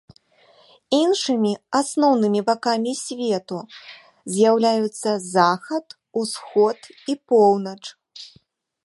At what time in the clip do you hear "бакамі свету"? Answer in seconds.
2.49-3.59